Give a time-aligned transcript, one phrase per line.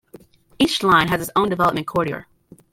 [0.57, 2.25] Each line has its own development corridor.